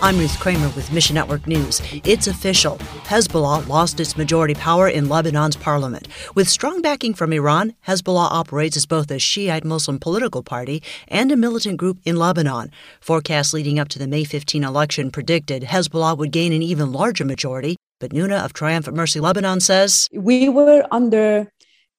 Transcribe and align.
I'm 0.00 0.16
Ruth 0.16 0.38
Kramer 0.38 0.68
with 0.76 0.92
Mission 0.92 1.14
Network 1.14 1.48
News. 1.48 1.82
It's 2.04 2.28
official. 2.28 2.76
Hezbollah 3.06 3.66
lost 3.66 3.98
its 3.98 4.16
majority 4.16 4.54
power 4.54 4.88
in 4.88 5.08
Lebanon's 5.08 5.56
parliament. 5.56 6.06
With 6.36 6.48
strong 6.48 6.80
backing 6.80 7.14
from 7.14 7.32
Iran, 7.32 7.74
Hezbollah 7.84 8.30
operates 8.30 8.76
as 8.76 8.86
both 8.86 9.10
a 9.10 9.18
Shiite 9.18 9.64
Muslim 9.64 9.98
political 9.98 10.44
party 10.44 10.84
and 11.08 11.32
a 11.32 11.36
militant 11.36 11.78
group 11.78 11.98
in 12.04 12.14
Lebanon. 12.14 12.70
Forecasts 13.00 13.52
leading 13.52 13.80
up 13.80 13.88
to 13.88 13.98
the 13.98 14.06
May 14.06 14.22
15 14.22 14.62
election 14.62 15.10
predicted 15.10 15.64
Hezbollah 15.64 16.16
would 16.16 16.30
gain 16.30 16.52
an 16.52 16.62
even 16.62 16.92
larger 16.92 17.24
majority. 17.24 17.76
But 17.98 18.12
Nuna 18.12 18.44
of 18.44 18.52
Triumphant 18.52 18.96
Mercy 18.96 19.18
Lebanon 19.18 19.58
says 19.58 20.08
We 20.12 20.48
were 20.48 20.86
under 20.92 21.50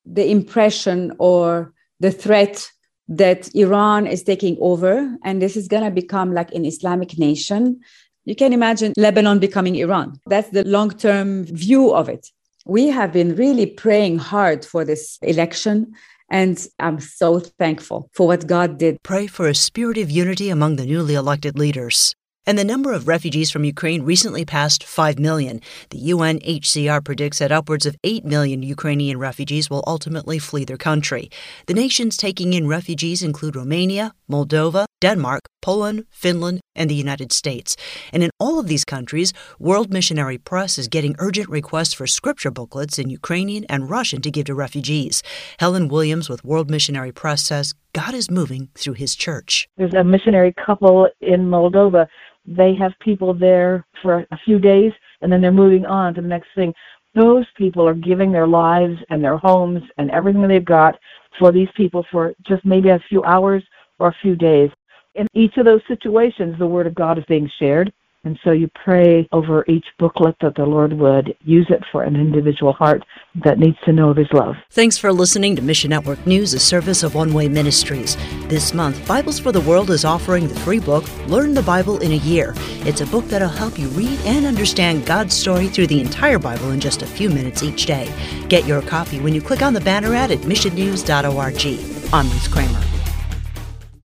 the 0.06 0.32
impression 0.32 1.12
or 1.20 1.74
the 2.00 2.12
threat 2.12 2.72
that 3.10 3.54
Iran 3.56 4.06
is 4.06 4.24
taking 4.24 4.56
over 4.62 5.18
and 5.24 5.42
this 5.42 5.58
is 5.58 5.68
going 5.68 5.84
to 5.84 5.92
become 5.92 6.34
like 6.34 6.54
an 6.54 6.64
Islamic 6.64 7.18
nation. 7.18 7.82
You 8.26 8.36
can 8.36 8.54
imagine 8.54 8.94
Lebanon 8.96 9.40
becoming 9.40 9.76
Iran. 9.76 10.20
That's 10.28 10.50
the 10.50 10.64
long 10.64 10.92
term 10.92 11.46
view 11.46 11.92
of 11.94 12.08
it. 12.08 12.28
We 12.66 12.88
have 12.90 13.12
been 13.12 13.36
really 13.36 13.66
praying 13.66 14.20
hard 14.20 14.64
for 14.64 14.86
this 14.86 15.18
election. 15.24 15.94
And 16.30 16.64
I'm 16.78 17.00
so 17.00 17.40
thankful 17.40 18.12
for 18.14 18.28
what 18.28 18.46
God 18.46 18.78
did. 18.78 19.02
Pray 19.02 19.26
for 19.26 19.48
a 19.48 19.56
spirit 19.56 19.98
of 19.98 20.12
unity 20.12 20.52
among 20.52 20.76
the 20.76 20.86
newly 20.86 21.16
elected 21.16 21.58
leaders. 21.58 22.14
And 22.50 22.58
the 22.58 22.66
number 22.66 22.94
of 22.94 23.08
refugees 23.08 23.52
from 23.52 23.64
Ukraine 23.64 24.02
recently 24.02 24.44
passed 24.44 24.84
5 24.84 25.20
million. 25.20 25.62
The 25.92 26.00
UNHCR 26.00 27.06
predicts 27.06 27.38
that 27.38 27.52
upwards 27.52 27.86
of 27.86 27.96
8 28.04 28.26
million 28.26 28.64
Ukrainian 28.64 29.20
refugees 29.20 29.70
will 29.70 29.84
ultimately 29.86 30.40
flee 30.40 30.66
their 30.66 30.76
country. 30.76 31.30
The 31.68 31.76
nations 31.76 32.18
taking 32.18 32.54
in 32.54 32.68
refugees 32.68 33.22
include 33.22 33.56
Romania, 33.56 34.16
Moldova, 34.28 34.86
Denmark, 35.00 35.42
Poland, 35.62 36.06
Finland, 36.10 36.60
and 36.76 36.90
the 36.90 36.96
United 36.96 37.32
States. 37.32 37.78
And 38.12 38.24
in 38.24 38.32
all 38.40 38.58
of 38.60 38.66
these 38.66 38.84
countries, 38.84 39.32
World 39.60 39.94
Missionary 39.94 40.40
Press 40.40 40.80
is 40.80 40.88
getting 40.88 41.16
urgent 41.20 41.50
requests 41.50 41.94
for 41.94 42.08
scripture 42.08 42.50
booklets 42.50 42.98
in 42.98 43.12
Ukrainian 43.12 43.66
and 43.66 43.92
Russian 43.92 44.22
to 44.24 44.32
give 44.32 44.46
to 44.46 44.56
refugees. 44.56 45.22
Helen 45.60 45.88
Williams 45.88 46.30
with 46.30 46.44
World 46.44 46.72
Missionary 46.72 47.12
Press 47.12 47.44
says 47.44 47.76
God 47.94 48.16
is 48.16 48.32
moving 48.32 48.70
through 48.76 48.94
his 48.94 49.16
church. 49.16 49.68
There's 49.78 49.94
a 49.94 50.04
missionary 50.04 50.54
couple 50.66 51.10
in 51.22 51.50
Moldova 51.50 52.08
they 52.50 52.74
have 52.76 52.94
people 53.00 53.34
there 53.34 53.86
for 54.02 54.26
a 54.32 54.38
few 54.44 54.60
days 54.60 54.92
and 55.22 55.32
then 55.32 55.42
they're 55.42 55.52
moving 55.52 55.86
on 55.86 56.14
to 56.16 56.22
the 56.22 56.28
next 56.28 56.48
thing. 56.56 56.74
Those 57.14 57.46
people 57.56 57.88
are 57.88 57.94
giving 57.94 58.32
their 58.32 58.48
lives 58.48 58.98
and 59.10 59.24
their 59.24 59.38
homes 59.38 59.84
and 59.98 60.10
everything 60.12 60.48
they've 60.48 60.66
got 60.66 60.98
for 61.38 61.52
these 61.52 61.68
people 61.76 62.06
for 62.12 62.34
just 62.48 62.66
maybe 62.66 62.90
a 62.90 63.00
few 63.10 63.24
hours 63.24 63.64
or 64.00 64.08
a 64.08 64.16
few 64.22 64.36
days. 64.36 64.70
In 65.16 65.28
each 65.34 65.58
of 65.58 65.66
those 65.66 65.82
situations, 65.88 66.56
the 66.58 66.68
Word 66.68 66.88
of 66.88 66.96
God 66.96 67.18
is 67.18 67.26
being 67.28 67.50
shared. 67.60 67.92
And 68.26 68.38
so 68.44 68.52
you 68.52 68.70
pray 68.84 69.30
over 69.32 69.64
each 69.70 69.86
booklet 69.98 70.36
that 70.42 70.56
the 70.56 70.66
Lord 70.66 70.92
would 70.92 71.38
use 71.42 71.68
it 71.70 71.82
for 71.90 72.04
an 72.04 72.18
individual 72.18 72.74
heart 72.74 73.06
that 73.46 73.60
needs 73.60 73.78
to 73.86 73.94
know 73.94 74.10
of 74.10 74.18
His 74.18 74.28
love. 74.34 74.56
Thanks 74.72 74.98
for 74.98 75.14
listening 75.14 75.56
to 75.56 75.62
Mission 75.62 75.92
Network 75.92 76.28
News, 76.28 76.54
a 76.54 76.60
service 76.60 77.02
of 77.02 77.16
One 77.16 77.34
Way 77.34 77.48
Ministries. 77.48 78.18
This 78.50 78.74
month, 78.74 79.08
Bibles 79.08 79.40
for 79.40 79.54
the 79.54 79.62
World 79.62 79.90
is 79.90 80.04
offering 80.04 80.50
the 80.50 80.60
free 80.60 80.80
book, 80.80 81.06
Learn 81.28 81.54
the 81.54 81.64
Bible 81.64 82.00
in 82.00 82.12
a 82.12 82.16
Year. 82.16 82.54
It's 82.86 83.00
a 83.00 83.08
book 83.08 83.24
that'll 83.26 83.48
help 83.48 83.80
you 83.80 83.88
read 83.90 84.20
and 84.26 84.46
understand 84.46 85.06
God's 85.06 85.34
story 85.34 85.68
through 85.68 85.88
the 85.88 86.02
entire 86.02 86.40
Bible 86.40 86.72
in 86.72 86.82
just 86.82 87.02
a 87.02 87.08
few 87.08 87.30
minutes 87.30 87.64
each 87.64 87.86
day. 87.86 88.12
Get 88.50 88.66
your 88.66 88.82
copy 88.82 89.22
when 89.22 89.34
you 89.34 89.42
click 89.42 89.62
on 89.62 89.74
the 89.74 89.82
banner 89.82 90.14
ad 90.14 90.32
at 90.32 90.40
missionnews.org. 90.40 92.14
I'm 92.14 92.30
Ruth 92.30 92.52
Kramer. 92.52 92.89